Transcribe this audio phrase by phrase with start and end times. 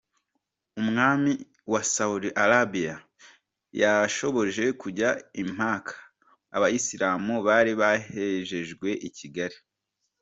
[0.79, 1.31] Umwami
[1.71, 2.95] wa Saudi Arabia
[3.81, 5.09] yashoboje kujya
[5.41, 5.95] i Maka
[6.55, 9.57] Abayisilamu bari bahejejwe i Kigali.